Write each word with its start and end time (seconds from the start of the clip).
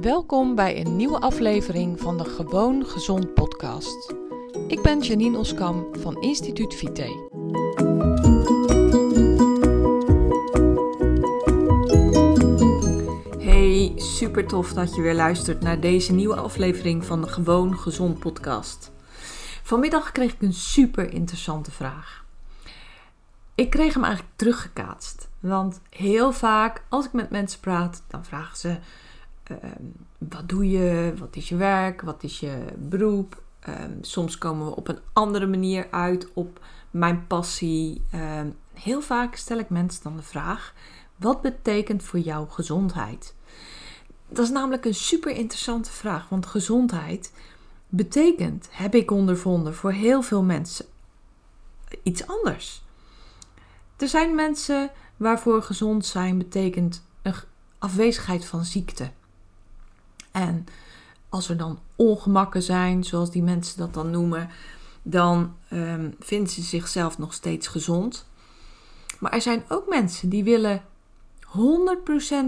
Welkom 0.00 0.54
bij 0.54 0.80
een 0.80 0.96
nieuwe 0.96 1.20
aflevering 1.20 2.00
van 2.00 2.18
de 2.18 2.24
Gewoon 2.24 2.86
Gezond 2.86 3.34
podcast. 3.34 4.14
Ik 4.68 4.82
ben 4.82 5.00
Janine 5.00 5.38
Oskam 5.38 5.86
van 5.98 6.22
Instituut 6.22 6.74
Vite. 6.74 7.28
Hey, 13.38 13.92
super 13.96 14.46
tof 14.46 14.72
dat 14.72 14.94
je 14.94 15.02
weer 15.02 15.14
luistert 15.14 15.60
naar 15.60 15.80
deze 15.80 16.12
nieuwe 16.12 16.36
aflevering 16.36 17.04
van 17.04 17.20
de 17.20 17.28
Gewoon 17.28 17.78
Gezond 17.78 18.18
podcast. 18.18 18.92
Vanmiddag 19.62 20.12
kreeg 20.12 20.32
ik 20.32 20.42
een 20.42 20.54
super 20.54 21.12
interessante 21.12 21.70
vraag. 21.70 22.24
Ik 23.54 23.70
kreeg 23.70 23.94
hem 23.94 24.04
eigenlijk 24.04 24.36
teruggekaatst. 24.36 25.28
Want 25.40 25.80
heel 25.90 26.32
vaak 26.32 26.82
als 26.88 27.04
ik 27.04 27.12
met 27.12 27.30
mensen 27.30 27.60
praat, 27.60 28.02
dan 28.08 28.24
vragen 28.24 28.56
ze 28.56 28.76
Ehm, 29.48 29.84
wat 30.18 30.48
doe 30.48 30.70
je? 30.70 31.14
Wat 31.18 31.36
is 31.36 31.48
je 31.48 31.56
werk? 31.56 32.00
Wat 32.00 32.22
is 32.22 32.40
je 32.40 32.64
beroep? 32.78 33.42
Ehm, 33.60 33.92
soms 34.00 34.38
komen 34.38 34.66
we 34.66 34.76
op 34.76 34.88
een 34.88 34.98
andere 35.12 35.46
manier 35.46 35.86
uit 35.90 36.32
op 36.32 36.60
mijn 36.90 37.26
passie. 37.26 38.02
Ehm, 38.10 38.50
heel 38.74 39.00
vaak 39.00 39.34
stel 39.34 39.58
ik 39.58 39.68
mensen 39.68 40.02
dan 40.02 40.16
de 40.16 40.22
vraag: 40.22 40.74
wat 41.16 41.42
betekent 41.42 42.02
voor 42.02 42.18
jou 42.18 42.48
gezondheid? 42.48 43.34
Dat 44.28 44.44
is 44.44 44.50
namelijk 44.50 44.84
een 44.84 44.94
super 44.94 45.32
interessante 45.36 45.90
vraag, 45.90 46.28
want 46.28 46.46
gezondheid 46.46 47.32
betekent, 47.88 48.68
heb 48.70 48.94
ik 48.94 49.10
ondervonden, 49.10 49.74
voor 49.74 49.92
heel 49.92 50.22
veel 50.22 50.42
mensen 50.42 50.86
iets 52.02 52.26
anders. 52.26 52.84
Er 53.96 54.08
zijn 54.08 54.34
mensen 54.34 54.90
waarvoor 55.16 55.62
gezond 55.62 56.06
zijn 56.06 56.38
betekent 56.38 57.06
een 57.22 57.34
afwezigheid 57.78 58.46
van 58.46 58.64
ziekte. 58.64 59.10
En 60.36 60.66
als 61.28 61.48
er 61.48 61.56
dan 61.56 61.78
ongemakken 61.94 62.62
zijn, 62.62 63.04
zoals 63.04 63.30
die 63.30 63.42
mensen 63.42 63.78
dat 63.78 63.94
dan 63.94 64.10
noemen, 64.10 64.48
dan 65.02 65.54
um, 65.72 66.14
vinden 66.20 66.52
ze 66.52 66.62
zichzelf 66.62 67.18
nog 67.18 67.32
steeds 67.34 67.66
gezond. 67.66 68.26
Maar 69.18 69.32
er 69.32 69.42
zijn 69.42 69.64
ook 69.68 69.88
mensen 69.88 70.28
die 70.28 70.44
willen 70.44 70.82
100% 71.46 71.48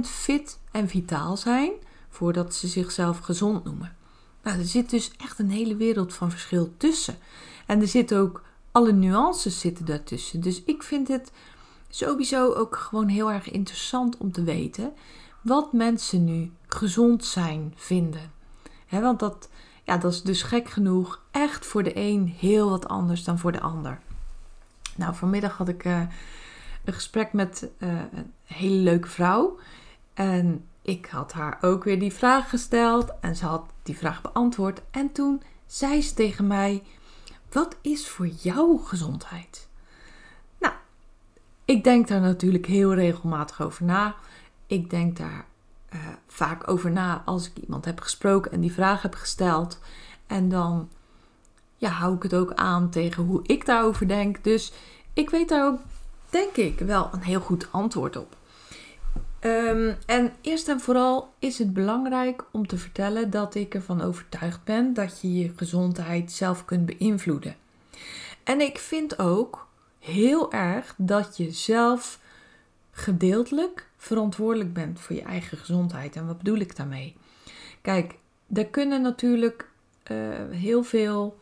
fit 0.02 0.58
en 0.70 0.88
vitaal 0.88 1.36
zijn 1.36 1.72
voordat 2.08 2.54
ze 2.54 2.66
zichzelf 2.66 3.18
gezond 3.18 3.64
noemen. 3.64 3.96
Nou, 4.42 4.58
er 4.58 4.64
zit 4.64 4.90
dus 4.90 5.12
echt 5.16 5.38
een 5.38 5.50
hele 5.50 5.76
wereld 5.76 6.14
van 6.14 6.30
verschil 6.30 6.72
tussen. 6.76 7.16
En 7.66 7.80
er 7.80 7.88
zitten 7.88 8.18
ook 8.18 8.42
alle 8.72 8.92
nuances 8.92 9.60
zitten 9.60 9.84
daartussen. 9.84 10.40
Dus 10.40 10.62
ik 10.62 10.82
vind 10.82 11.08
het 11.08 11.32
sowieso 11.88 12.52
ook 12.52 12.76
gewoon 12.76 13.08
heel 13.08 13.32
erg 13.32 13.50
interessant 13.50 14.16
om 14.16 14.32
te 14.32 14.42
weten 14.42 14.92
wat 15.42 15.72
mensen 15.72 16.24
nu 16.24 16.52
gezond 16.68 17.24
zijn 17.24 17.72
vinden. 17.76 18.32
want 18.88 19.18
dat, 19.18 19.48
ja, 19.84 19.96
dat 19.96 20.12
is 20.12 20.22
dus 20.22 20.42
gek 20.42 20.68
genoeg 20.68 21.22
echt 21.30 21.66
voor 21.66 21.82
de 21.82 21.96
een 21.96 22.34
heel 22.38 22.70
wat 22.70 22.88
anders 22.88 23.24
dan 23.24 23.38
voor 23.38 23.52
de 23.52 23.60
ander. 23.60 24.00
Nou, 24.96 25.14
vanmiddag 25.14 25.56
had 25.56 25.68
ik 25.68 25.84
uh, 25.84 26.02
een 26.84 26.92
gesprek 26.92 27.32
met 27.32 27.68
uh, 27.78 27.88
een 28.12 28.32
hele 28.44 28.76
leuke 28.76 29.08
vrouw. 29.08 29.58
En 30.14 30.64
ik 30.82 31.06
had 31.06 31.32
haar 31.32 31.58
ook 31.60 31.84
weer 31.84 31.98
die 31.98 32.12
vraag 32.12 32.48
gesteld. 32.48 33.12
En 33.20 33.36
ze 33.36 33.46
had 33.46 33.64
die 33.82 33.96
vraag 33.96 34.22
beantwoord. 34.22 34.80
En 34.90 35.12
toen 35.12 35.42
zei 35.66 36.02
ze 36.02 36.14
tegen 36.14 36.46
mij: 36.46 36.82
Wat 37.52 37.76
is 37.80 38.08
voor 38.08 38.26
jou 38.26 38.80
gezondheid? 38.84 39.68
Nou, 40.58 40.74
ik 41.64 41.84
denk 41.84 42.08
daar 42.08 42.20
natuurlijk 42.20 42.66
heel 42.66 42.94
regelmatig 42.94 43.62
over 43.62 43.84
na. 43.84 44.14
Ik 44.66 44.90
denk 44.90 45.16
daar 45.16 45.46
uh, 45.94 46.00
vaak 46.38 46.68
over 46.68 46.90
na 46.90 47.22
als 47.24 47.46
ik 47.46 47.56
iemand 47.56 47.84
heb 47.84 48.00
gesproken 48.00 48.52
en 48.52 48.60
die 48.60 48.72
vraag 48.72 49.02
heb 49.02 49.14
gesteld. 49.14 49.78
En 50.26 50.48
dan 50.48 50.88
ja, 51.76 51.90
hou 51.90 52.14
ik 52.14 52.22
het 52.22 52.34
ook 52.34 52.52
aan 52.54 52.90
tegen 52.90 53.24
hoe 53.24 53.40
ik 53.42 53.66
daarover 53.66 54.08
denk. 54.08 54.44
Dus 54.44 54.72
ik 55.12 55.30
weet 55.30 55.48
daar 55.48 55.66
ook, 55.66 55.80
denk 56.30 56.56
ik, 56.56 56.78
wel 56.78 57.08
een 57.12 57.22
heel 57.22 57.40
goed 57.40 57.68
antwoord 57.70 58.16
op. 58.16 58.36
Um, 59.40 59.96
en 60.06 60.32
eerst 60.40 60.68
en 60.68 60.80
vooral 60.80 61.34
is 61.38 61.58
het 61.58 61.72
belangrijk 61.72 62.44
om 62.50 62.66
te 62.66 62.78
vertellen 62.78 63.30
dat 63.30 63.54
ik 63.54 63.74
ervan 63.74 64.02
overtuigd 64.02 64.64
ben 64.64 64.94
dat 64.94 65.20
je 65.20 65.34
je 65.34 65.52
gezondheid 65.56 66.32
zelf 66.32 66.64
kunt 66.64 66.86
beïnvloeden. 66.86 67.56
En 68.44 68.60
ik 68.60 68.78
vind 68.78 69.18
ook 69.18 69.68
heel 69.98 70.52
erg 70.52 70.94
dat 70.96 71.36
je 71.36 71.50
zelf 71.50 72.18
gedeeltelijk 72.90 73.87
verantwoordelijk 73.98 74.72
bent 74.72 75.00
voor 75.00 75.16
je 75.16 75.22
eigen 75.22 75.58
gezondheid. 75.58 76.16
En 76.16 76.26
wat 76.26 76.38
bedoel 76.38 76.58
ik 76.58 76.76
daarmee? 76.76 77.16
Kijk, 77.80 78.14
er 78.52 78.66
kunnen 78.66 79.02
natuurlijk 79.02 79.68
uh, 80.10 80.16
heel 80.50 80.82
veel 80.82 81.38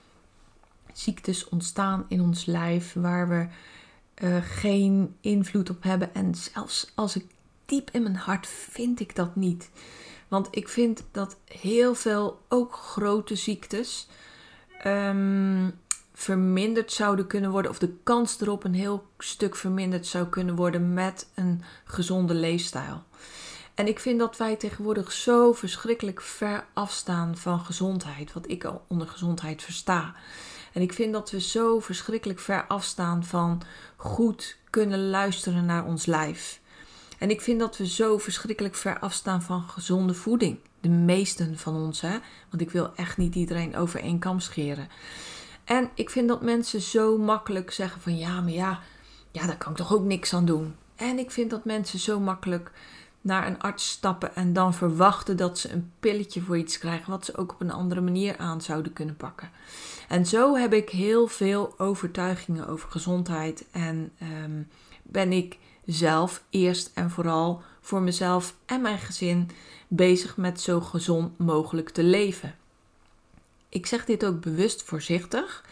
ziektes 0.92 1.48
ontstaan 1.48 2.04
in 2.08 2.20
ons 2.20 2.44
lijf 2.44 2.92
waar 2.92 3.28
we 3.28 3.46
uh, 4.22 4.36
geen 4.42 5.16
invloed 5.20 5.70
op 5.70 5.82
hebben. 5.82 6.14
En 6.14 6.34
zelfs 6.34 6.92
als 6.94 7.16
ik 7.16 7.24
diep 7.66 7.90
in 7.90 8.02
mijn 8.02 8.16
hart 8.16 8.46
vind 8.46 9.00
ik 9.00 9.14
dat 9.14 9.36
niet. 9.36 9.70
Want 10.28 10.48
ik 10.50 10.68
vind 10.68 11.04
dat 11.10 11.36
heel 11.44 11.94
veel, 11.94 12.40
ook 12.48 12.74
grote 12.74 13.34
ziektes, 13.34 14.08
um, 14.86 15.78
verminderd 16.18 16.92
zouden 16.92 17.26
kunnen 17.26 17.50
worden, 17.50 17.70
of 17.70 17.78
de 17.78 17.94
kans 18.02 18.40
erop 18.40 18.64
een 18.64 18.74
heel 18.74 19.06
stuk 19.18 19.56
verminderd 19.56 20.06
zou 20.06 20.26
kunnen 20.26 20.56
worden 20.56 20.94
met 20.94 21.28
een 21.34 21.62
gezonde 21.84 22.34
leefstijl. 22.34 23.02
En 23.74 23.86
ik 23.86 23.98
vind 23.98 24.18
dat 24.18 24.36
wij 24.36 24.56
tegenwoordig 24.56 25.12
zo 25.12 25.52
verschrikkelijk 25.52 26.20
ver 26.20 26.66
afstaan 26.72 27.36
van 27.36 27.60
gezondheid, 27.60 28.32
wat 28.32 28.50
ik 28.50 28.64
al 28.64 28.84
onder 28.88 29.08
gezondheid 29.08 29.62
versta. 29.62 30.14
En 30.72 30.82
ik 30.82 30.92
vind 30.92 31.12
dat 31.12 31.30
we 31.30 31.40
zo 31.40 31.80
verschrikkelijk 31.80 32.40
ver 32.40 32.66
afstaan 32.66 33.24
van 33.24 33.62
goed 33.96 34.56
kunnen 34.70 35.10
luisteren 35.10 35.64
naar 35.64 35.84
ons 35.84 36.06
lijf. 36.06 36.60
En 37.18 37.30
ik 37.30 37.40
vind 37.40 37.60
dat 37.60 37.76
we 37.76 37.86
zo 37.86 38.18
verschrikkelijk 38.18 38.74
ver 38.74 38.98
afstaan 38.98 39.42
van 39.42 39.62
gezonde 39.62 40.14
voeding. 40.14 40.58
De 40.80 40.88
meesten 40.88 41.58
van 41.58 41.74
ons, 41.74 42.00
hè? 42.00 42.18
Want 42.50 42.62
ik 42.62 42.70
wil 42.70 42.94
echt 42.94 43.16
niet 43.16 43.34
iedereen 43.34 43.76
over 43.76 44.00
één 44.00 44.18
kam 44.18 44.40
scheren. 44.40 44.88
En 45.66 45.90
ik 45.94 46.10
vind 46.10 46.28
dat 46.28 46.42
mensen 46.42 46.80
zo 46.80 47.18
makkelijk 47.18 47.70
zeggen 47.70 48.00
van 48.00 48.18
ja, 48.18 48.40
maar 48.40 48.52
ja, 48.52 48.80
ja, 49.30 49.46
daar 49.46 49.56
kan 49.56 49.70
ik 49.70 49.76
toch 49.76 49.94
ook 49.94 50.04
niks 50.04 50.34
aan 50.34 50.44
doen. 50.44 50.74
En 50.96 51.18
ik 51.18 51.30
vind 51.30 51.50
dat 51.50 51.64
mensen 51.64 51.98
zo 51.98 52.20
makkelijk 52.20 52.70
naar 53.20 53.46
een 53.46 53.60
arts 53.60 53.88
stappen 53.88 54.34
en 54.34 54.52
dan 54.52 54.74
verwachten 54.74 55.36
dat 55.36 55.58
ze 55.58 55.72
een 55.72 55.92
pilletje 56.00 56.40
voor 56.40 56.58
iets 56.58 56.78
krijgen 56.78 57.10
wat 57.10 57.24
ze 57.24 57.36
ook 57.36 57.52
op 57.52 57.60
een 57.60 57.72
andere 57.72 58.00
manier 58.00 58.36
aan 58.36 58.60
zouden 58.60 58.92
kunnen 58.92 59.16
pakken. 59.16 59.50
En 60.08 60.26
zo 60.26 60.54
heb 60.54 60.72
ik 60.72 60.88
heel 60.88 61.26
veel 61.26 61.74
overtuigingen 61.78 62.68
over 62.68 62.90
gezondheid 62.90 63.66
en 63.70 64.12
ehm, 64.18 64.62
ben 65.02 65.32
ik 65.32 65.58
zelf 65.86 66.42
eerst 66.50 66.90
en 66.94 67.10
vooral 67.10 67.62
voor 67.80 68.02
mezelf 68.02 68.54
en 68.66 68.80
mijn 68.80 68.98
gezin 68.98 69.50
bezig 69.88 70.36
met 70.36 70.60
zo 70.60 70.80
gezond 70.80 71.38
mogelijk 71.38 71.90
te 71.90 72.02
leven. 72.02 72.54
Ik 73.68 73.86
zeg 73.86 74.04
dit 74.04 74.24
ook 74.24 74.40
bewust 74.40 74.82
voorzichtig, 74.82 75.64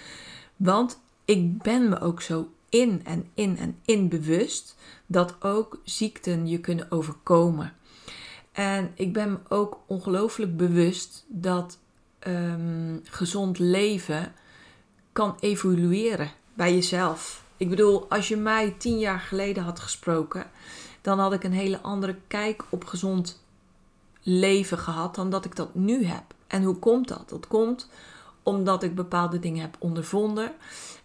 want 0.56 1.00
ik 1.24 1.62
ben 1.62 1.88
me 1.88 2.00
ook 2.00 2.22
zo 2.22 2.48
in 2.68 3.00
en 3.04 3.30
in 3.34 3.58
en 3.58 3.78
in 3.84 4.08
bewust 4.08 4.76
dat 5.06 5.42
ook 5.42 5.80
ziekten 5.84 6.46
je 6.46 6.58
kunnen 6.58 6.90
overkomen. 6.90 7.72
En 8.52 8.92
ik 8.94 9.12
ben 9.12 9.32
me 9.32 9.38
ook 9.48 9.80
ongelooflijk 9.86 10.56
bewust 10.56 11.24
dat 11.28 11.78
um, 12.26 13.00
gezond 13.04 13.58
leven 13.58 14.32
kan 15.12 15.36
evolueren 15.40 16.30
bij 16.54 16.74
jezelf. 16.74 17.44
Ik 17.56 17.68
bedoel, 17.68 18.10
als 18.10 18.28
je 18.28 18.36
mij 18.36 18.74
tien 18.78 18.98
jaar 18.98 19.20
geleden 19.20 19.62
had 19.62 19.80
gesproken, 19.80 20.46
dan 21.00 21.18
had 21.18 21.32
ik 21.32 21.44
een 21.44 21.52
hele 21.52 21.80
andere 21.80 22.16
kijk 22.26 22.64
op 22.70 22.84
gezond 22.84 23.42
leven 24.22 24.78
gehad 24.78 25.14
dan 25.14 25.30
dat 25.30 25.44
ik 25.44 25.56
dat 25.56 25.74
nu 25.74 26.04
heb. 26.04 26.24
En 26.54 26.62
hoe 26.62 26.78
komt 26.78 27.08
dat? 27.08 27.28
Dat 27.28 27.46
komt 27.46 27.88
omdat 28.42 28.82
ik 28.82 28.94
bepaalde 28.94 29.38
dingen 29.38 29.60
heb 29.60 29.76
ondervonden. 29.78 30.52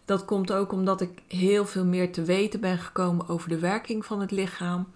Dat 0.06 0.26
komt 0.26 0.52
ook 0.52 0.72
omdat 0.72 1.02
ik 1.02 1.22
heel 1.28 1.66
veel 1.66 1.86
meer 1.86 2.12
te 2.12 2.24
weten 2.24 2.60
ben 2.60 2.78
gekomen 2.78 3.28
over 3.28 3.50
de 3.50 3.60
werking 3.60 4.06
van 4.06 4.22
het 4.22 4.32
lichaam. 4.32 4.88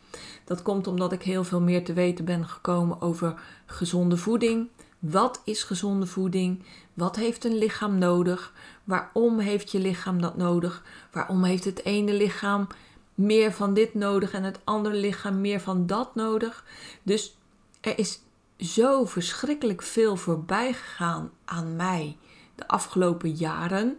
Dat 0.43 0.61
komt 0.61 0.87
omdat 0.87 1.11
ik 1.11 1.21
heel 1.21 1.43
veel 1.43 1.61
meer 1.61 1.83
te 1.83 1.93
weten 1.93 2.25
ben 2.25 2.47
gekomen 2.47 3.01
over 3.01 3.41
gezonde 3.65 4.17
voeding. 4.17 4.67
Wat 4.99 5.41
is 5.43 5.63
gezonde 5.63 6.05
voeding? 6.05 6.63
Wat 6.93 7.15
heeft 7.15 7.45
een 7.45 7.57
lichaam 7.57 7.97
nodig? 7.97 8.53
Waarom 8.83 9.39
heeft 9.39 9.71
je 9.71 9.79
lichaam 9.79 10.21
dat 10.21 10.37
nodig? 10.37 10.83
Waarom 11.11 11.43
heeft 11.43 11.63
het 11.63 11.85
ene 11.85 12.13
lichaam 12.13 12.67
meer 13.15 13.51
van 13.51 13.73
dit 13.73 13.93
nodig 13.93 14.31
en 14.31 14.43
het 14.43 14.59
andere 14.63 14.95
lichaam 14.95 15.41
meer 15.41 15.59
van 15.59 15.87
dat 15.87 16.15
nodig? 16.15 16.65
Dus 17.03 17.37
er 17.81 17.99
is 17.99 18.19
zo 18.57 19.05
verschrikkelijk 19.05 19.81
veel 19.81 20.15
voorbij 20.15 20.73
gegaan 20.73 21.31
aan 21.45 21.75
mij 21.75 22.17
de 22.55 22.67
afgelopen 22.67 23.31
jaren. 23.31 23.97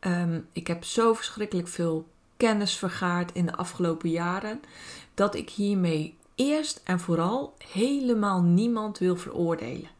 Um, 0.00 0.48
ik 0.52 0.66
heb 0.66 0.84
zo 0.84 1.14
verschrikkelijk 1.14 1.68
veel 1.68 2.08
kennis 2.36 2.76
vergaard 2.76 3.32
in 3.32 3.46
de 3.46 3.56
afgelopen 3.56 4.10
jaren 4.10 4.60
dat 5.14 5.34
ik 5.34 5.50
hiermee 5.50 6.16
eerst 6.34 6.80
en 6.84 7.00
vooral 7.00 7.54
helemaal 7.72 8.42
niemand 8.42 8.98
wil 8.98 9.16
veroordelen. 9.16 9.90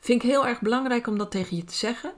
Vind 0.00 0.22
ik 0.22 0.30
heel 0.30 0.46
erg 0.46 0.60
belangrijk 0.60 1.06
om 1.06 1.18
dat 1.18 1.30
tegen 1.30 1.56
je 1.56 1.64
te 1.64 1.74
zeggen. 1.74 2.12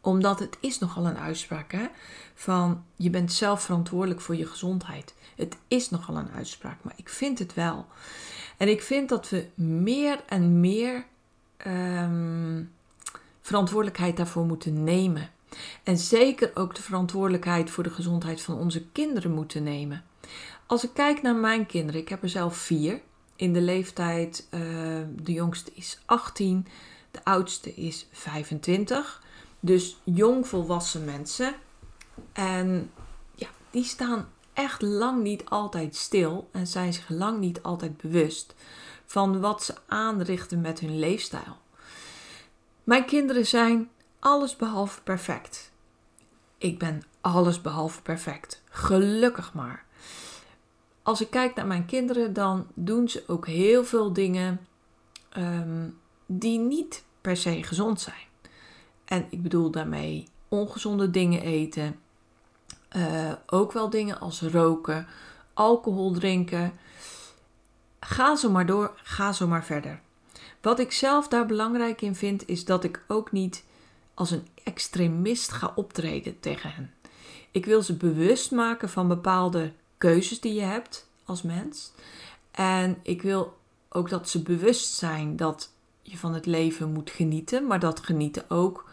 Omdat 0.00 0.38
het 0.38 0.56
is 0.60 0.78
nogal 0.78 1.06
een 1.06 1.18
uitspraak 1.18 1.72
hè? 1.72 1.86
van 2.34 2.84
je 2.96 3.10
bent 3.10 3.32
zelf 3.32 3.62
verantwoordelijk 3.62 4.20
voor 4.20 4.36
je 4.36 4.46
gezondheid. 4.46 5.14
Het 5.36 5.56
is 5.68 5.90
nogal 5.90 6.16
een 6.16 6.30
uitspraak, 6.30 6.78
maar 6.82 6.94
ik 6.96 7.08
vind 7.08 7.38
het 7.38 7.54
wel. 7.54 7.86
En 8.56 8.68
ik 8.68 8.82
vind 8.82 9.08
dat 9.08 9.28
we 9.28 9.46
meer 9.54 10.20
en 10.26 10.60
meer 10.60 11.04
ehm, 11.56 12.62
verantwoordelijkheid 13.40 14.16
daarvoor 14.16 14.44
moeten 14.44 14.84
nemen. 14.84 15.30
En 15.82 15.98
zeker 15.98 16.50
ook 16.54 16.74
de 16.74 16.82
verantwoordelijkheid 16.82 17.70
voor 17.70 17.82
de 17.82 17.90
gezondheid 17.90 18.40
van 18.40 18.58
onze 18.58 18.86
kinderen 18.92 19.32
moeten 19.32 19.62
nemen. 19.62 20.04
Als 20.66 20.84
ik 20.84 20.90
kijk 20.94 21.22
naar 21.22 21.36
mijn 21.36 21.66
kinderen, 21.66 22.00
ik 22.00 22.08
heb 22.08 22.22
er 22.22 22.28
zelf 22.28 22.56
vier. 22.56 23.00
In 23.36 23.52
de 23.52 23.60
leeftijd, 23.60 24.46
uh, 24.50 24.60
de 25.22 25.32
jongste 25.32 25.70
is 25.74 25.98
18, 26.04 26.66
de 27.10 27.24
oudste 27.24 27.74
is 27.74 28.06
25. 28.12 29.22
Dus 29.60 30.00
jong 30.04 30.46
volwassen 30.46 31.04
mensen. 31.04 31.54
En 32.32 32.90
ja, 33.34 33.48
die 33.70 33.84
staan 33.84 34.28
echt 34.56 34.82
lang 34.82 35.22
niet 35.22 35.44
altijd 35.44 35.96
stil 35.96 36.48
en 36.52 36.66
zijn 36.66 36.92
zich 36.92 37.08
lang 37.08 37.38
niet 37.38 37.62
altijd 37.62 37.96
bewust 37.96 38.54
van 39.04 39.40
wat 39.40 39.64
ze 39.64 39.74
aanrichten 39.86 40.60
met 40.60 40.80
hun 40.80 40.98
leefstijl. 40.98 41.56
Mijn 42.84 43.04
kinderen 43.04 43.46
zijn 43.46 43.90
alles 44.18 44.56
behalve 44.56 45.02
perfect. 45.02 45.72
Ik 46.58 46.78
ben 46.78 47.02
alles 47.20 47.60
behalve 47.60 48.02
perfect. 48.02 48.62
Gelukkig 48.70 49.54
maar. 49.54 49.84
Als 51.02 51.20
ik 51.20 51.30
kijk 51.30 51.54
naar 51.54 51.66
mijn 51.66 51.86
kinderen, 51.86 52.32
dan 52.32 52.66
doen 52.74 53.08
ze 53.08 53.24
ook 53.26 53.46
heel 53.46 53.84
veel 53.84 54.12
dingen 54.12 54.66
um, 55.36 55.98
die 56.26 56.58
niet 56.58 57.04
per 57.20 57.36
se 57.36 57.62
gezond 57.62 58.00
zijn. 58.00 58.26
En 59.04 59.26
ik 59.30 59.42
bedoel 59.42 59.70
daarmee 59.70 60.28
ongezonde 60.48 61.10
dingen 61.10 61.42
eten. 61.42 62.00
Uh, 62.96 63.32
ook 63.46 63.72
wel 63.72 63.90
dingen 63.90 64.20
als 64.20 64.40
roken, 64.40 65.06
alcohol 65.54 66.12
drinken. 66.12 66.72
Ga 68.00 68.36
zo 68.36 68.50
maar 68.50 68.66
door, 68.66 68.92
ga 69.02 69.32
zo 69.32 69.46
maar 69.46 69.64
verder. 69.64 70.00
Wat 70.60 70.78
ik 70.78 70.92
zelf 70.92 71.28
daar 71.28 71.46
belangrijk 71.46 72.02
in 72.02 72.14
vind, 72.14 72.48
is 72.48 72.64
dat 72.64 72.84
ik 72.84 73.04
ook 73.08 73.32
niet 73.32 73.64
als 74.14 74.30
een 74.30 74.46
extremist 74.64 75.52
ga 75.52 75.72
optreden 75.74 76.40
tegen 76.40 76.70
hen. 76.70 76.94
Ik 77.50 77.64
wil 77.66 77.82
ze 77.82 77.96
bewust 77.96 78.50
maken 78.50 78.88
van 78.88 79.08
bepaalde 79.08 79.72
keuzes 79.98 80.40
die 80.40 80.54
je 80.54 80.60
hebt 80.60 81.08
als 81.24 81.42
mens. 81.42 81.92
En 82.50 82.98
ik 83.02 83.22
wil 83.22 83.58
ook 83.88 84.08
dat 84.08 84.28
ze 84.28 84.42
bewust 84.42 84.94
zijn 84.94 85.36
dat 85.36 85.70
je 86.02 86.18
van 86.18 86.34
het 86.34 86.46
leven 86.46 86.92
moet 86.92 87.10
genieten, 87.10 87.66
maar 87.66 87.80
dat 87.80 88.00
genieten 88.00 88.50
ook 88.50 88.85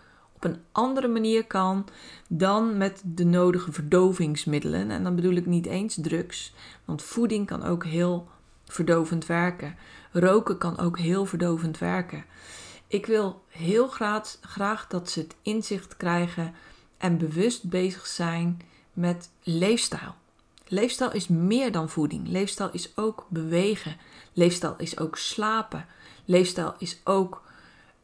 op 0.46 0.52
een 0.52 0.62
andere 0.72 1.08
manier 1.08 1.46
kan 1.46 1.86
dan 2.28 2.78
met 2.78 3.02
de 3.06 3.26
nodige 3.26 3.72
verdovingsmiddelen. 3.72 4.92
En 4.92 5.04
dan 5.04 5.16
bedoel 5.16 5.34
ik 5.34 5.46
niet 5.46 5.66
eens 5.66 5.98
drugs, 6.02 6.54
want 6.86 7.02
voeding 7.02 7.48
kan 7.48 7.64
ook 7.64 7.86
heel 7.86 8.28
verdovend 8.66 9.26
werken. 9.26 9.76
Roken 10.12 10.58
kan 10.58 10.80
ook 10.80 10.98
heel 10.98 11.26
verdovend 11.26 11.78
werken. 11.78 12.26
Ik 12.88 13.06
wil 13.06 13.44
heel 13.48 13.88
graag, 13.88 14.38
graag 14.42 14.88
dat 14.88 15.10
ze 15.10 15.20
het 15.20 15.36
inzicht 15.42 15.98
krijgen 15.98 16.54
en 16.98 17.18
bewust 17.18 17.70
bezig 17.70 18.08
zijn 18.08 18.62
met 18.94 19.30
leefstijl. 19.44 20.16
Leefstijl 20.68 21.12
is 21.12 21.28
meer 21.28 21.72
dan 21.72 21.90
voeding. 21.90 22.28
Leefstijl 22.28 22.70
is 22.72 22.98
ook 22.98 23.26
bewegen. 23.30 23.98
Leefstijl 24.34 24.76
is 24.78 25.00
ook 25.00 25.18
slapen. 25.18 25.86
Leefstijl 26.26 26.76
is 26.78 27.02
ook 27.04 27.44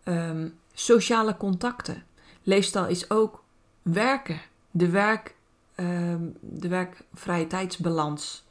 um, 0.03 0.57
sociale 0.73 1.37
contacten. 1.37 2.03
Leefstijl 2.43 2.87
is 2.87 3.09
ook 3.09 3.43
werken. 3.81 4.41
De, 4.71 4.89
werk, 4.89 5.35
um, 5.75 6.37
de 6.39 6.67
werk-vrije 6.67 7.47
tijdsbalans 7.47 8.47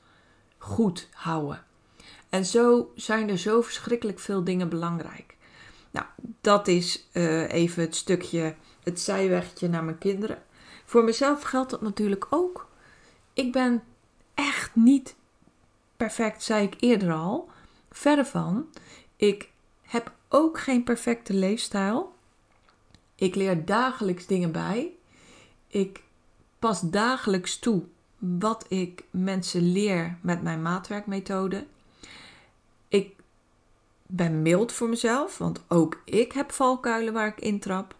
goed 0.58 1.08
houden. 1.12 1.64
En 2.28 2.44
zo 2.46 2.92
zijn 2.94 3.28
er 3.28 3.38
zo 3.38 3.62
verschrikkelijk 3.62 4.18
veel 4.18 4.44
dingen 4.44 4.68
belangrijk. 4.68 5.36
Nou, 5.90 6.06
dat 6.40 6.68
is 6.68 7.08
uh, 7.12 7.52
even 7.52 7.82
het 7.82 7.96
stukje, 7.96 8.54
het 8.82 9.00
zijwegje 9.00 9.68
naar 9.68 9.84
mijn 9.84 9.98
kinderen. 9.98 10.42
Voor 10.84 11.04
mezelf 11.04 11.42
geldt 11.42 11.70
dat 11.70 11.80
natuurlijk 11.80 12.26
ook. 12.30 12.68
Ik 13.32 13.52
ben 13.52 13.82
echt 14.34 14.74
niet 14.74 15.16
perfect, 15.96 16.42
zei 16.42 16.66
ik 16.66 16.74
eerder 16.80 17.12
al. 17.12 17.48
Verder 17.90 18.26
van. 18.26 18.66
Ik 19.16 19.50
heb 19.82 20.12
ook 20.28 20.60
geen 20.60 20.84
perfecte 20.84 21.34
leefstijl. 21.34 22.14
Ik 23.18 23.34
leer 23.34 23.64
dagelijks 23.64 24.26
dingen 24.26 24.52
bij. 24.52 24.92
Ik 25.66 26.02
pas 26.58 26.80
dagelijks 26.80 27.58
toe 27.58 27.82
wat 28.18 28.64
ik 28.68 29.04
mensen 29.10 29.72
leer 29.72 30.18
met 30.20 30.42
mijn 30.42 30.62
maatwerkmethode. 30.62 31.66
Ik 32.88 33.14
ben 34.06 34.42
mild 34.42 34.72
voor 34.72 34.88
mezelf, 34.88 35.38
want 35.38 35.62
ook 35.68 36.02
ik 36.04 36.32
heb 36.32 36.52
valkuilen 36.52 37.12
waar 37.12 37.26
ik 37.26 37.40
intrap. 37.40 37.94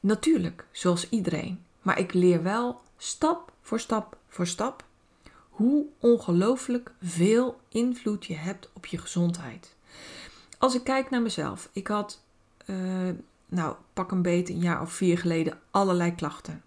Natuurlijk, 0.00 0.66
zoals 0.72 1.08
iedereen. 1.08 1.64
Maar 1.82 1.98
ik 1.98 2.12
leer 2.12 2.42
wel 2.42 2.80
stap 2.96 3.52
voor 3.62 3.80
stap 3.80 4.16
voor 4.28 4.46
stap 4.46 4.84
hoe 5.60 5.86
ongelooflijk 5.98 6.92
veel 7.02 7.60
invloed 7.68 8.26
je 8.26 8.36
hebt 8.36 8.70
op 8.72 8.86
je 8.86 8.98
gezondheid. 8.98 9.74
Als 10.58 10.74
ik 10.74 10.84
kijk 10.84 11.10
naar 11.10 11.22
mezelf, 11.22 11.68
ik 11.72 11.86
had, 11.86 12.22
uh, 12.66 13.08
nou 13.50 13.74
pak 13.92 14.10
een 14.10 14.22
beet, 14.22 14.48
een 14.48 14.58
jaar 14.58 14.80
of 14.80 14.92
vier 14.92 15.18
geleden 15.18 15.58
allerlei 15.70 16.14
klachten. 16.14 16.62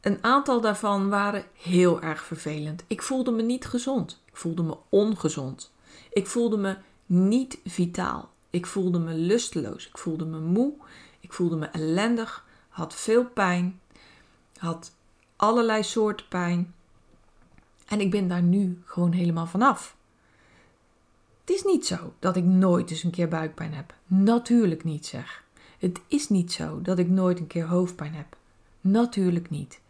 Een 0.00 0.18
aantal 0.20 0.60
daarvan 0.60 1.08
waren 1.08 1.44
heel 1.52 2.00
erg 2.00 2.22
vervelend. 2.22 2.84
Ik 2.86 3.02
voelde 3.02 3.30
me 3.30 3.42
niet 3.42 3.66
gezond. 3.66 4.22
Ik 4.24 4.36
voelde 4.36 4.62
me 4.62 4.76
ongezond. 4.88 5.72
Ik 6.12 6.26
voelde 6.26 6.56
me 6.56 6.76
niet 7.06 7.58
vitaal. 7.64 8.30
Ik 8.50 8.66
voelde 8.66 8.98
me 8.98 9.14
lusteloos. 9.14 9.88
Ik 9.88 9.98
voelde 9.98 10.24
me 10.24 10.38
moe. 10.38 10.72
Ik 11.20 11.32
voelde 11.32 11.56
me 11.56 11.66
ellendig. 11.66 12.46
Had 12.68 12.94
veel 12.94 13.24
pijn. 13.24 13.80
Had 14.56 14.92
allerlei 15.36 15.82
soorten 15.82 16.28
pijn. 16.28 16.74
En 17.86 18.00
ik 18.00 18.10
ben 18.10 18.28
daar 18.28 18.42
nu 18.42 18.82
gewoon 18.84 19.12
helemaal 19.12 19.46
vanaf. 19.46 19.96
Het 21.48 21.56
is 21.56 21.64
niet 21.64 21.86
zo 21.86 22.12
dat 22.18 22.36
ik 22.36 22.44
nooit 22.44 22.90
eens 22.90 23.02
een 23.02 23.10
keer 23.10 23.28
buikpijn 23.28 23.74
heb. 23.74 23.94
Natuurlijk 24.06 24.84
niet, 24.84 25.06
zeg. 25.06 25.44
Het 25.78 26.00
is 26.06 26.28
niet 26.28 26.52
zo 26.52 26.82
dat 26.82 26.98
ik 26.98 27.08
nooit 27.08 27.38
een 27.38 27.46
keer 27.46 27.66
hoofdpijn 27.66 28.14
heb. 28.14 28.36
Natuurlijk 28.80 29.50
niet. 29.50 29.80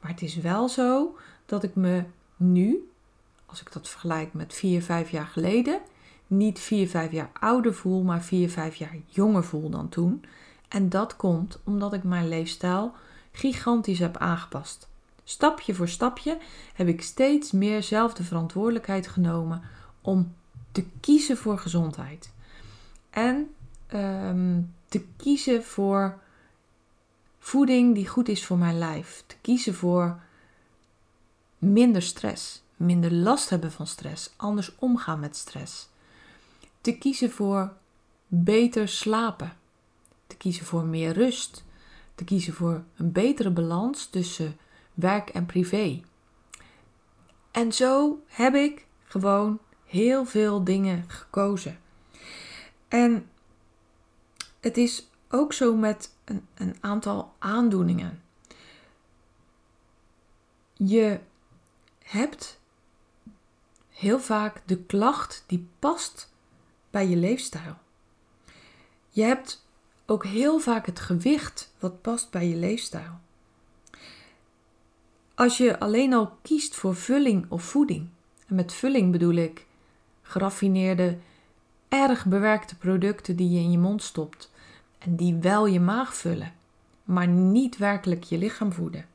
Maar 0.00 0.10
het 0.10 0.22
is 0.22 0.36
wel 0.36 0.68
zo 0.68 1.16
dat 1.46 1.62
ik 1.62 1.74
me 1.74 2.04
nu, 2.36 2.90
als 3.46 3.60
ik 3.60 3.72
dat 3.72 3.88
vergelijk 3.88 4.32
met 4.32 4.54
4, 4.54 4.82
5 4.82 5.10
jaar 5.10 5.26
geleden, 5.26 5.80
niet 6.26 6.58
4, 6.58 6.88
5 6.88 7.12
jaar 7.12 7.30
ouder 7.40 7.74
voel, 7.74 8.02
maar 8.02 8.22
4, 8.22 8.50
5 8.50 8.74
jaar 8.74 8.96
jonger 9.06 9.44
voel 9.44 9.70
dan 9.70 9.88
toen. 9.88 10.24
En 10.68 10.88
dat 10.88 11.16
komt 11.16 11.60
omdat 11.64 11.92
ik 11.92 12.02
mijn 12.02 12.28
leefstijl 12.28 12.92
gigantisch 13.32 13.98
heb 13.98 14.16
aangepast. 14.16 14.88
Stapje 15.24 15.74
voor 15.74 15.88
stapje 15.88 16.38
heb 16.74 16.88
ik 16.88 17.02
steeds 17.02 17.50
meer 17.50 17.82
zelf 17.82 18.14
de 18.14 18.24
verantwoordelijkheid 18.24 19.08
genomen 19.08 19.62
om 20.00 20.34
te 20.72 20.84
kiezen 21.00 21.36
voor 21.36 21.58
gezondheid. 21.58 22.32
En 23.10 23.54
um, 23.94 24.74
te 24.88 25.04
kiezen 25.16 25.64
voor 25.64 26.18
voeding 27.38 27.94
die 27.94 28.08
goed 28.08 28.28
is 28.28 28.46
voor 28.46 28.58
mijn 28.58 28.78
lijf. 28.78 29.24
Te 29.26 29.36
kiezen 29.40 29.74
voor 29.74 30.20
minder 31.58 32.02
stress, 32.02 32.62
minder 32.76 33.12
last 33.12 33.50
hebben 33.50 33.72
van 33.72 33.86
stress, 33.86 34.30
anders 34.36 34.74
omgaan 34.78 35.20
met 35.20 35.36
stress. 35.36 35.88
Te 36.80 36.98
kiezen 36.98 37.30
voor 37.30 37.72
beter 38.26 38.88
slapen. 38.88 39.52
Te 40.26 40.36
kiezen 40.36 40.66
voor 40.66 40.84
meer 40.84 41.12
rust. 41.12 41.64
Te 42.14 42.24
kiezen 42.24 42.52
voor 42.52 42.82
een 42.96 43.12
betere 43.12 43.50
balans 43.50 44.06
tussen 44.06 44.56
werk 44.94 45.28
en 45.28 45.46
privé. 45.46 46.02
En 47.50 47.72
zo 47.72 48.22
heb 48.26 48.54
ik 48.54 48.86
gewoon 49.04 49.58
heel 49.92 50.24
veel 50.24 50.64
dingen 50.64 51.04
gekozen. 51.08 51.78
En 52.88 53.30
het 54.60 54.76
is 54.76 55.08
ook 55.28 55.52
zo 55.52 55.76
met 55.76 56.14
een, 56.24 56.46
een 56.54 56.76
aantal 56.80 57.34
aandoeningen. 57.38 58.22
Je 60.72 61.20
hebt 62.02 62.60
heel 63.88 64.20
vaak 64.20 64.62
de 64.66 64.78
klacht 64.78 65.44
die 65.46 65.68
past 65.78 66.32
bij 66.90 67.08
je 67.08 67.16
leefstijl. 67.16 67.76
Je 69.10 69.22
hebt 69.22 69.66
ook 70.06 70.24
heel 70.24 70.58
vaak 70.58 70.86
het 70.86 71.00
gewicht 71.00 71.72
wat 71.78 72.00
past 72.00 72.30
bij 72.30 72.48
je 72.48 72.56
leefstijl. 72.56 73.20
Als 75.34 75.56
je 75.56 75.78
alleen 75.78 76.12
al 76.12 76.36
kiest 76.42 76.74
voor 76.74 76.94
vulling 76.94 77.46
of 77.48 77.62
voeding, 77.62 78.08
En 78.46 78.54
met 78.54 78.72
vulling 78.72 79.12
bedoel 79.12 79.34
ik 79.34 79.66
geraffineerde, 80.32 81.18
erg 81.88 82.26
bewerkte 82.26 82.76
producten 82.76 83.36
die 83.36 83.50
je 83.50 83.60
in 83.60 83.70
je 83.70 83.78
mond 83.78 84.02
stopt 84.02 84.50
en 84.98 85.16
die 85.16 85.34
wel 85.34 85.66
je 85.66 85.80
maag 85.80 86.14
vullen, 86.14 86.52
maar 87.04 87.28
niet 87.28 87.76
werkelijk 87.76 88.24
je 88.24 88.38
lichaam 88.38 88.72
voeden. 88.72 89.06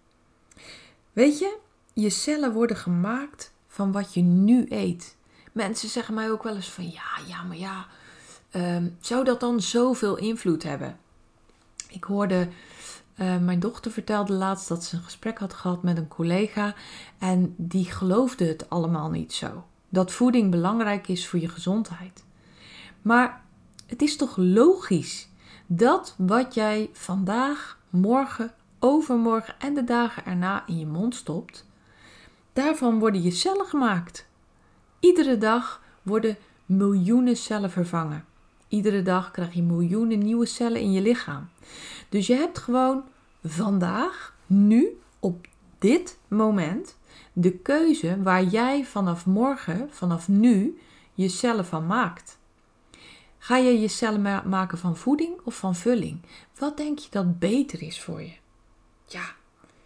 Weet 1.13 1.39
je, 1.39 1.57
je 1.93 2.09
cellen 2.09 2.53
worden 2.53 2.77
gemaakt 2.77 3.51
van 3.67 3.91
wat 3.91 4.13
je 4.13 4.21
nu 4.21 4.65
eet. 4.69 5.15
Mensen 5.51 5.89
zeggen 5.89 6.13
mij 6.13 6.31
ook 6.31 6.43
wel 6.43 6.55
eens 6.55 6.69
van 6.69 6.91
ja, 6.91 7.27
ja, 7.27 7.43
maar 7.43 7.57
ja, 7.57 7.86
um, 8.55 8.97
zou 9.00 9.24
dat 9.24 9.39
dan 9.39 9.62
zoveel 9.62 10.17
invloed 10.17 10.63
hebben? 10.63 10.97
Ik 11.89 12.03
hoorde, 12.03 12.47
uh, 13.15 13.38
mijn 13.38 13.59
dochter 13.59 13.91
vertelde 13.91 14.33
laatst 14.33 14.67
dat 14.67 14.83
ze 14.83 14.95
een 14.95 15.03
gesprek 15.03 15.38
had 15.38 15.53
gehad 15.53 15.83
met 15.83 15.97
een 15.97 16.07
collega 16.07 16.75
en 17.17 17.53
die 17.57 17.86
geloofde 17.86 18.45
het 18.45 18.69
allemaal 18.69 19.09
niet 19.09 19.33
zo. 19.33 19.63
Dat 19.89 20.12
voeding 20.12 20.51
belangrijk 20.51 21.08
is 21.08 21.27
voor 21.27 21.39
je 21.39 21.50
gezondheid. 21.50 22.25
Maar 23.01 23.41
het 23.86 24.01
is 24.01 24.15
toch 24.15 24.38
logisch 24.38 25.29
dat 25.65 26.15
wat 26.17 26.53
jij 26.53 26.89
vandaag, 26.94 27.79
morgen, 27.89 28.53
overmorgen 28.79 29.56
en 29.60 29.74
de 29.74 29.84
dagen 29.84 30.25
erna 30.25 30.63
in 30.67 30.79
je 30.79 30.86
mond 30.86 31.15
stopt, 31.15 31.65
daarvan 32.53 33.00
worden 33.00 33.22
je 33.22 33.32
cellen 33.32 33.65
gemaakt. 33.65 34.27
Iedere 35.00 35.38
dag 35.38 35.82
worden 36.01 36.38
miljoenen 36.65 37.36
cellen 37.36 37.72
vervangen. 37.72 38.25
Iedere 38.67 39.01
dag 39.01 39.32
krijg 39.32 39.53
je 39.53 39.63
miljoenen 39.63 40.20
nieuwe 40.20 40.46
cellen 40.46 40.82
in 40.82 40.91
je 40.91 41.01
lichaam. 41.01 41.50
Dus 42.10 42.27
je 42.27 42.36
hebt 42.36 42.58
gewoon 42.58 43.03
vandaag, 43.44 44.36
nu, 44.46 45.00
op 45.20 45.48
dit 45.79 46.17
moment, 46.27 46.97
de 47.33 47.51
keuze 47.51 48.21
waar 48.24 48.43
jij 48.43 48.86
vanaf 48.86 49.25
morgen, 49.25 49.88
vanaf 49.91 50.27
nu, 50.27 50.79
je 51.13 51.29
cellen 51.29 51.65
van 51.65 51.86
maakt. 51.86 52.38
Ga 53.38 53.57
je 53.57 53.79
je 53.79 53.88
cellen 53.88 54.50
maken 54.50 54.77
van 54.77 54.97
voeding 54.97 55.39
of 55.43 55.55
van 55.55 55.75
vulling? 55.75 56.19
Wat 56.59 56.77
denk 56.77 57.00
je 57.00 57.07
dat 57.12 57.39
beter 57.39 57.81
is 57.81 58.01
voor 58.01 58.21
je? 58.21 58.33
Ja, 59.05 59.36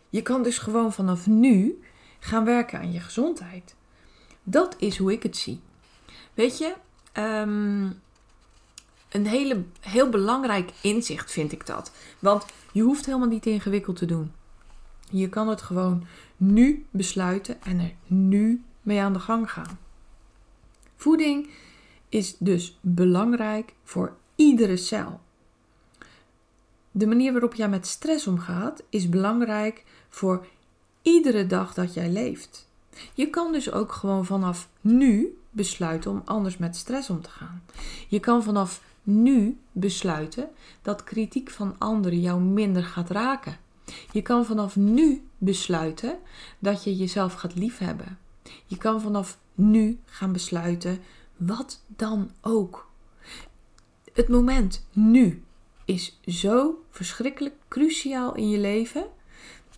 je 0.09 0.21
kan 0.21 0.43
dus 0.43 0.57
gewoon 0.57 0.93
vanaf 0.93 1.27
nu 1.27 1.81
gaan 2.19 2.45
werken 2.45 2.79
aan 2.79 2.91
je 2.91 2.99
gezondheid. 2.99 3.75
Dat 4.43 4.75
is 4.77 4.97
hoe 4.97 5.11
ik 5.11 5.23
het 5.23 5.37
zie. 5.37 5.59
Weet 6.33 6.57
je, 6.57 6.73
um, 7.13 8.01
een 9.09 9.27
hele, 9.27 9.63
heel 9.79 10.09
belangrijk 10.09 10.71
inzicht 10.81 11.31
vind 11.31 11.51
ik 11.51 11.65
dat. 11.65 11.91
Want 12.19 12.45
je 12.71 12.81
hoeft 12.81 13.05
helemaal 13.05 13.27
niet 13.27 13.45
ingewikkeld 13.45 13.95
te 13.95 14.05
doen. 14.05 14.31
Je 15.11 15.29
kan 15.29 15.47
het 15.47 15.61
gewoon 15.61 16.03
nu 16.37 16.85
besluiten 16.89 17.61
en 17.61 17.79
er 17.79 17.93
nu 18.07 18.63
mee 18.81 19.01
aan 19.01 19.13
de 19.13 19.19
gang 19.19 19.51
gaan. 19.51 19.79
Voeding 20.95 21.49
is 22.09 22.37
dus 22.37 22.79
belangrijk 22.81 23.73
voor 23.83 24.15
iedere 24.35 24.77
cel. 24.77 25.19
De 26.91 27.07
manier 27.07 27.31
waarop 27.31 27.53
jij 27.53 27.69
met 27.69 27.87
stress 27.87 28.27
omgaat 28.27 28.83
is 28.89 29.09
belangrijk 29.09 29.83
voor 30.09 30.47
iedere 31.01 31.47
dag 31.47 31.73
dat 31.73 31.93
jij 31.93 32.09
leeft. 32.09 32.69
Je 33.13 33.29
kan 33.29 33.51
dus 33.51 33.71
ook 33.71 33.91
gewoon 33.91 34.25
vanaf 34.25 34.69
nu 34.81 35.37
besluiten 35.49 36.11
om 36.11 36.21
anders 36.25 36.57
met 36.57 36.75
stress 36.75 37.09
om 37.09 37.21
te 37.21 37.29
gaan. 37.29 37.63
Je 38.07 38.19
kan 38.19 38.43
vanaf 38.43 38.81
nu 39.03 39.57
besluiten 39.71 40.49
dat 40.81 41.03
kritiek 41.03 41.49
van 41.49 41.75
anderen 41.77 42.21
jou 42.21 42.41
minder 42.41 42.83
gaat 42.83 43.09
raken. 43.09 43.57
Je 44.11 44.21
kan 44.21 44.45
vanaf 44.45 44.75
nu 44.75 45.27
besluiten 45.37 46.19
dat 46.59 46.83
je 46.83 46.95
jezelf 46.95 47.33
gaat 47.33 47.55
liefhebben. 47.55 48.17
Je 48.65 48.77
kan 48.77 49.01
vanaf 49.01 49.37
nu 49.55 49.99
gaan 50.05 50.31
besluiten 50.31 50.99
wat 51.37 51.83
dan 51.87 52.31
ook. 52.41 52.89
Het 54.13 54.27
moment 54.27 54.85
nu 54.91 55.43
is 55.85 56.19
zo 56.25 56.83
verschrikkelijk 56.89 57.55
cruciaal 57.67 58.35
in 58.35 58.49
je 58.49 58.57
leven 58.57 59.05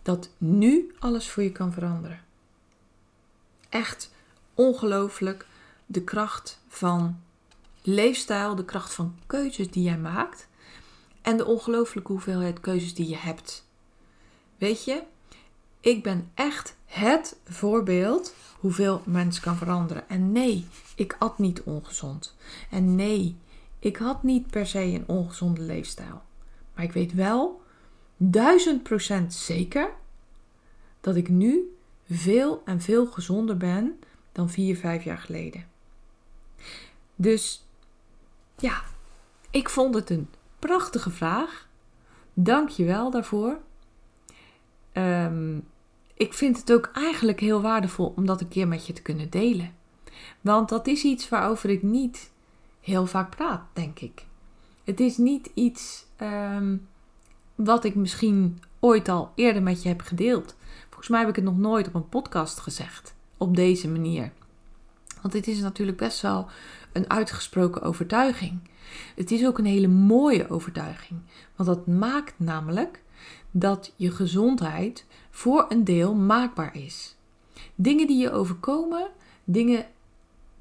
dat 0.02 0.30
nu 0.38 0.94
alles 0.98 1.28
voor 1.28 1.42
je 1.42 1.52
kan 1.52 1.72
veranderen. 1.72 2.20
Echt 3.68 4.10
ongelooflijk 4.54 5.46
de 5.86 6.02
kracht 6.02 6.60
van 6.68 7.20
leefstijl, 7.82 8.54
de 8.54 8.64
kracht 8.64 8.94
van 8.94 9.18
keuzes 9.26 9.70
die 9.70 9.82
jij 9.82 9.98
maakt 9.98 10.48
en 11.22 11.36
de 11.36 11.44
ongelooflijke 11.44 12.12
hoeveelheid 12.12 12.60
keuzes 12.60 12.94
die 12.94 13.08
je 13.08 13.16
hebt. 13.16 13.63
Weet 14.58 14.84
je, 14.84 15.02
ik 15.80 16.02
ben 16.02 16.30
echt 16.34 16.76
het 16.84 17.36
voorbeeld 17.44 18.34
hoeveel 18.58 19.02
mens 19.04 19.40
kan 19.40 19.56
veranderen. 19.56 20.08
En 20.08 20.32
nee, 20.32 20.66
ik 20.96 21.16
at 21.18 21.38
niet 21.38 21.62
ongezond. 21.62 22.36
En 22.70 22.94
nee, 22.94 23.36
ik 23.78 23.96
had 23.96 24.22
niet 24.22 24.50
per 24.50 24.66
se 24.66 24.82
een 24.82 25.08
ongezonde 25.08 25.60
leefstijl. 25.60 26.22
Maar 26.74 26.84
ik 26.84 26.92
weet 26.92 27.14
wel, 27.14 27.62
duizend 28.16 28.82
procent 28.82 29.34
zeker, 29.34 29.90
dat 31.00 31.16
ik 31.16 31.28
nu 31.28 31.76
veel 32.10 32.62
en 32.64 32.80
veel 32.80 33.06
gezonder 33.06 33.56
ben 33.56 33.98
dan 34.32 34.50
vier, 34.50 34.76
vijf 34.76 35.04
jaar 35.04 35.18
geleden. 35.18 35.66
Dus 37.16 37.66
ja, 38.58 38.82
ik 39.50 39.68
vond 39.68 39.94
het 39.94 40.10
een 40.10 40.28
prachtige 40.58 41.10
vraag. 41.10 41.68
Dank 42.34 42.68
je 42.68 42.84
wel 42.84 43.10
daarvoor. 43.10 43.58
Um, 44.94 45.66
ik 46.14 46.34
vind 46.34 46.58
het 46.58 46.72
ook 46.72 46.90
eigenlijk 46.94 47.40
heel 47.40 47.60
waardevol 47.60 48.12
om 48.16 48.26
dat 48.26 48.40
een 48.40 48.48
keer 48.48 48.68
met 48.68 48.86
je 48.86 48.92
te 48.92 49.02
kunnen 49.02 49.30
delen. 49.30 49.74
Want 50.40 50.68
dat 50.68 50.86
is 50.86 51.04
iets 51.04 51.28
waarover 51.28 51.70
ik 51.70 51.82
niet 51.82 52.30
heel 52.80 53.06
vaak 53.06 53.36
praat, 53.36 53.62
denk 53.72 53.98
ik. 53.98 54.24
Het 54.84 55.00
is 55.00 55.16
niet 55.16 55.50
iets 55.54 56.06
um, 56.20 56.88
wat 57.54 57.84
ik 57.84 57.94
misschien 57.94 58.62
ooit 58.80 59.08
al 59.08 59.32
eerder 59.34 59.62
met 59.62 59.82
je 59.82 59.88
heb 59.88 60.00
gedeeld. 60.00 60.56
Volgens 60.88 61.08
mij 61.08 61.20
heb 61.20 61.28
ik 61.28 61.36
het 61.36 61.44
nog 61.44 61.58
nooit 61.58 61.86
op 61.86 61.94
een 61.94 62.08
podcast 62.08 62.60
gezegd. 62.60 63.14
Op 63.36 63.56
deze 63.56 63.88
manier. 63.88 64.32
Want 65.20 65.32
dit 65.32 65.46
is 65.46 65.60
natuurlijk 65.60 65.98
best 65.98 66.20
wel 66.20 66.48
een 66.92 67.10
uitgesproken 67.10 67.82
overtuiging. 67.82 68.60
Het 69.16 69.30
is 69.30 69.46
ook 69.46 69.58
een 69.58 69.64
hele 69.64 69.88
mooie 69.88 70.50
overtuiging. 70.50 71.20
Want 71.56 71.68
dat 71.68 71.86
maakt 71.86 72.34
namelijk 72.36 73.02
dat 73.56 73.92
je 73.96 74.10
gezondheid 74.10 75.06
voor 75.30 75.66
een 75.68 75.84
deel 75.84 76.14
maakbaar 76.14 76.76
is. 76.76 77.16
Dingen 77.74 78.06
die 78.06 78.18
je 78.18 78.30
overkomen, 78.30 79.10
dingen 79.44 79.86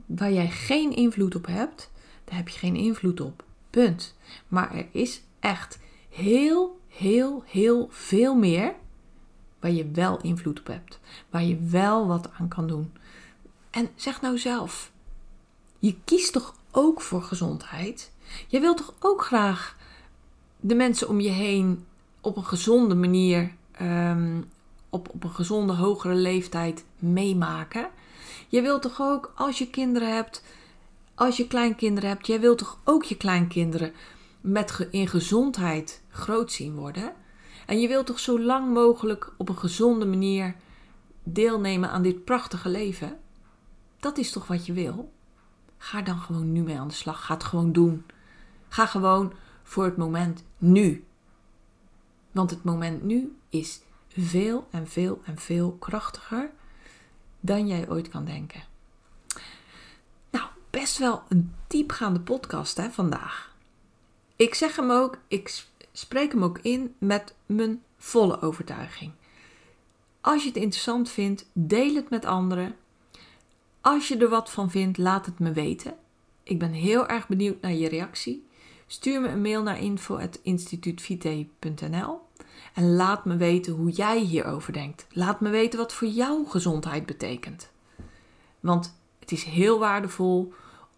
waar 0.05 0.31
jij 0.31 0.50
geen 0.50 0.95
invloed 0.95 1.35
op 1.35 1.45
hebt, 1.45 1.91
daar 2.23 2.35
heb 2.35 2.50
je 2.50 2.59
geen 2.59 2.75
invloed 2.75 3.21
op. 3.21 3.43
Punt. 3.69 4.15
Maar 4.47 4.75
er 4.75 4.88
is 4.91 5.21
echt 5.39 5.79
heel, 6.09 6.79
heel, 6.88 7.43
heel 7.45 7.88
veel 7.91 8.35
meer 8.35 8.75
waar 9.59 9.71
je 9.71 9.91
wel 9.91 10.21
invloed 10.21 10.59
op 10.59 10.67
hebt. 10.67 11.00
Waar 11.29 11.43
je 11.43 11.59
wel 11.59 12.07
wat 12.07 12.29
aan 12.39 12.47
kan 12.47 12.67
doen. 12.67 12.93
En 13.69 13.89
zeg 13.95 14.21
nou 14.21 14.38
zelf, 14.38 14.91
je 15.79 15.95
kiest 16.05 16.33
toch 16.33 16.55
ook 16.71 17.01
voor 17.01 17.21
gezondheid? 17.21 18.12
Je 18.47 18.59
wilt 18.59 18.77
toch 18.77 18.93
ook 19.00 19.23
graag 19.23 19.77
de 20.59 20.75
mensen 20.75 21.09
om 21.09 21.19
je 21.19 21.29
heen 21.29 21.85
op 22.24 22.38
een 22.38 22.46
gezonde 22.46 22.96
manier, 22.96 23.51
ehm, 23.72 24.42
op, 24.89 25.10
op 25.13 25.24
een 25.24 25.34
gezonde 25.34 25.74
hogere 25.74 26.13
leeftijd 26.15 26.86
meemaken? 27.00 27.89
Je 28.48 28.62
wilt 28.62 28.82
toch 28.82 29.01
ook 29.01 29.34
als 29.36 29.58
je 29.58 29.70
kinderen 29.70 30.15
hebt, 30.15 30.44
als 31.15 31.38
je 31.38 31.48
kleinkinderen 31.48 32.10
hebt, 32.10 32.27
jij 32.27 32.39
wilt 32.39 32.58
toch 32.58 32.80
ook 32.84 33.03
je 33.03 33.18
kleinkinderen 33.18 33.94
met 34.42 34.88
in 34.92 35.08
gezondheid 35.08 36.01
groot 36.10 36.51
zien 36.51 36.75
worden? 36.75 37.13
En 37.65 37.80
je 37.80 37.88
wilt 37.88 38.06
toch 38.06 38.20
zo 38.20 38.39
lang 38.39 38.74
mogelijk 38.74 39.34
op 39.38 39.50
een 39.50 39.58
gezonde 39.58 40.06
manier 40.06 40.56
deelnemen 41.24 41.89
aan 41.89 42.01
dit 42.01 42.24
prachtige 42.24 42.70
leven? 42.70 43.18
Dat 44.00 44.18
is 44.18 44.32
toch 44.32 44.48
wat 44.48 44.65
je 44.65 44.74
wil? 44.74 45.12
Ga 45.77 46.01
dan 46.01 46.18
gewoon 46.18 46.51
nu 46.51 46.62
mee 46.62 46.80
aan 46.80 46.88
de 46.88 46.94
slag. 46.94 47.25
Ga 47.25 47.34
het 47.34 47.44
gewoon 47.44 47.72
doen. 47.72 48.06
Ga 48.70 48.86
gewoon 48.86 49.34
voor 49.63 49.84
het 49.84 49.98
moment 49.98 50.44
nu. 50.58 51.03
Want 52.34 52.50
het 52.50 52.63
moment 52.63 53.04
nu 53.04 53.36
is 53.50 53.82
veel 54.08 54.68
en 54.72 54.88
veel 54.88 55.22
en 55.25 55.38
veel 55.38 55.72
krachtiger 55.72 56.52
dan 57.40 57.68
jij 57.68 57.90
ooit 57.90 58.10
kan 58.10 58.25
denken. 58.25 58.63
Nou, 60.30 60.46
best 60.70 60.98
wel 60.98 61.24
een 61.30 61.54
diepgaande 61.68 62.20
podcast 62.20 62.78
hè, 62.78 62.90
vandaag. 62.92 63.56
Ik 64.36 64.54
zeg 64.54 64.75
hem 64.75 64.92
ook, 64.92 65.18
ik 65.28 65.66
spreek 65.92 66.32
hem 66.32 66.44
ook 66.44 66.60
in 66.60 66.96
met 66.98 67.36
mijn 67.46 67.84
volle 67.98 68.42
overtuiging. 68.42 69.12
Als 70.22 70.42
je 70.42 70.48
het 70.48 70.58
interessant 70.58 71.10
vindt, 71.10 71.46
deel 71.54 71.96
het 71.96 72.10
met 72.10 72.25
anderen. 72.25 72.75
Als 73.82 74.08
je 74.08 74.18
er 74.18 74.30
wat 74.30 74.52
van 74.52 74.72
vindt, 74.72 74.98
laat 74.98 75.25
het 75.25 75.40
me 75.40 75.52
weten. 75.52 75.96
Ik 76.44 76.60
ben 76.60 76.72
heel 76.72 77.08
erg 77.08 77.28
benieuwd 77.28 77.62
naar 77.62 77.74
je 77.74 77.88
reactie. 77.88 78.48
Stuur 78.88 79.22
me 79.22 79.28
een 79.28 79.42
mail 79.42 79.63
naar 79.63 79.80
info.instituutvite.nl 79.80 82.20
en 82.74 82.96
laat 82.96 83.25
me 83.25 83.38
weten 83.38 83.74
hoe 83.74 83.90
jij 83.90 84.20
hierover 84.20 84.74
denkt. 84.74 85.08
Laat 85.10 85.42
me 85.42 85.50
weten 85.50 85.80
wat 85.80 85.94
voor 85.94 86.08
jou 86.08 86.48
gezondheid 86.48 87.06
betekent. 87.06 87.72
Want 88.60 89.02
Het 89.20 89.32
is 89.32 89.44
heel 89.44 89.80
waardevol 89.80 90.54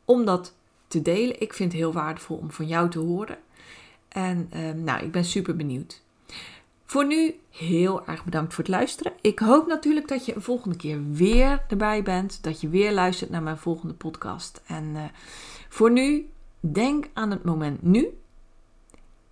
om 0.05 0.25
dat 0.25 0.53
te 0.87 1.01
delen. 1.01 1.41
Ik 1.41 1.53
vind 1.53 1.71
het 1.71 1.81
heel 1.81 1.93
waardevol 1.93 2.37
om 2.37 2.51
van 2.51 2.67
jou 2.67 2.89
te 2.89 2.99
horen. 2.99 3.37
En 4.07 4.47
ehm, 4.49 4.83
nou, 4.83 5.03
ik 5.03 5.11
ben 5.11 5.25
super 5.25 5.55
benieuwd. 5.55 6.03
Voor 6.85 7.05
nu 7.05 7.39
heel 7.49 8.05
erg 8.05 8.23
bedankt 8.23 8.53
voor 8.53 8.63
het 8.63 8.73
luisteren. 8.73 9.13
Ik 9.21 9.39
hoop 9.39 9.67
natuurlijk 9.67 10.07
dat 10.07 10.25
je 10.25 10.35
een 10.35 10.41
volgende 10.41 10.75
keer 10.75 11.11
weer 11.11 11.63
erbij 11.67 12.03
bent. 12.03 12.43
Dat 12.43 12.61
je 12.61 12.69
weer 12.69 12.91
luistert 12.91 13.29
naar 13.29 13.43
mijn 13.43 13.57
volgende 13.57 13.93
podcast. 13.93 14.61
En 14.67 14.83
uh, 14.83 15.03
voor 15.69 15.91
nu, 15.91 16.29
denk 16.73 17.09
aan 17.13 17.31
het 17.31 17.43
moment 17.43 17.83
nu. 17.83 18.07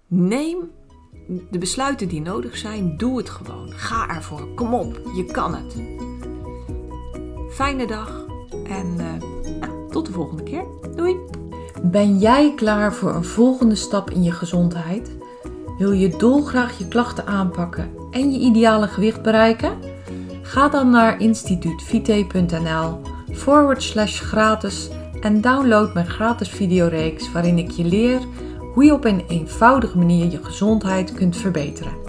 Neem 0.08 0.72
de 1.52 1.58
besluiten 1.58 2.08
die 2.08 2.22
nodig 2.22 2.58
zijn. 2.58 2.98
Doe 2.98 3.18
het 3.18 3.30
gewoon. 3.30 3.72
Ga 3.72 4.10
ervoor. 4.10 4.54
Kom 4.56 4.74
op. 4.74 5.02
Je 5.16 5.26
kan 5.26 5.56
het. 5.56 5.76
Fijne 7.50 7.88
dag. 7.88 8.26
En 8.68 8.88
uh, 8.98 9.60
nou, 9.60 9.90
tot 9.90 10.06
de 10.06 10.12
volgende 10.12 10.44
keer. 10.44 10.66
Doei. 10.96 11.18
Ben 11.84 12.18
jij 12.18 12.54
klaar 12.56 12.94
voor 12.94 13.16
een 13.16 13.26
volgende 13.26 13.76
stap 13.76 14.10
in 14.10 14.24
je 14.24 14.32
gezondheid? 14.32 15.12
Wil 15.78 15.92
je 15.92 16.10
dolgraag 16.18 16.78
je 16.78 16.88
klachten 16.88 17.26
aanpakken 17.26 17.92
en 18.12 18.32
je 18.32 18.40
ideale 18.40 18.88
gewicht 18.88 19.22
bereiken? 19.22 19.78
Ga 20.42 20.70
dan 20.70 20.90
naar 20.90 21.20
instituutvite.nl 21.20 23.02
forward 23.32 23.84
slash 23.84 24.22
gratis 24.22 24.90
en 25.24 25.42
download 25.42 25.94
mijn 25.94 26.08
gratis 26.08 26.50
videoreeks 26.50 27.32
waarin 27.32 27.58
ik 27.58 27.72
je 27.72 27.86
leer 27.86 28.20
hoe 28.74 28.84
je 28.84 28.94
op 28.94 29.06
een 29.06 29.24
eenvoudige 29.28 29.98
manier 29.98 30.32
je 30.32 30.44
gezondheid 30.44 31.14
kunt 31.14 31.38
verbeteren. 31.38 32.03